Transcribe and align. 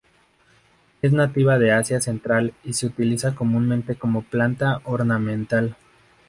Es 1.03 1.11
nativa 1.13 1.59
de 1.59 1.73
Asia 1.73 2.01
central 2.01 2.55
y 2.63 2.73
se 2.73 2.87
utiliza 2.87 3.35
comúnmente 3.35 3.93
como 3.95 4.23
planta 4.23 4.81
ornamental. 4.85 5.75